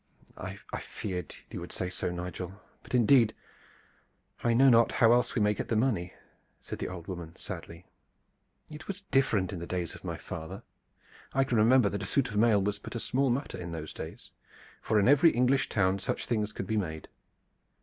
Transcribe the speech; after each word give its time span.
"I 0.35 0.57
feared 0.79 1.29
that 1.29 1.53
you 1.53 1.61
would 1.61 1.71
say 1.71 1.91
so, 1.91 2.09
Nigel; 2.09 2.59
but 2.81 2.95
indeed 2.95 3.35
I 4.43 4.55
know 4.55 4.67
not 4.69 4.93
how 4.93 5.13
else 5.13 5.35
we 5.35 5.43
may 5.43 5.53
get 5.53 5.67
the 5.67 5.75
money," 5.75 6.15
said 6.59 6.79
the 6.79 6.87
old 6.87 7.05
woman 7.05 7.35
sadly. 7.35 7.85
"It 8.67 8.87
was 8.87 9.01
different 9.11 9.53
in 9.53 9.59
the 9.59 9.67
days 9.67 9.93
of 9.93 10.03
my 10.03 10.17
father. 10.17 10.63
I 11.35 11.43
can 11.43 11.59
remember 11.59 11.87
that 11.87 12.01
a 12.01 12.07
suit 12.07 12.29
of 12.29 12.37
mail 12.37 12.63
was 12.63 12.79
but 12.79 12.95
a 12.95 12.99
small 12.99 13.29
matter 13.29 13.59
in 13.59 13.73
those 13.73 13.93
days, 13.93 14.31
for 14.81 14.99
in 14.99 15.07
every 15.07 15.29
English 15.29 15.69
town 15.69 15.99
such 15.99 16.25
things 16.25 16.51
could 16.51 16.65
be 16.65 16.77
made. 16.77 17.07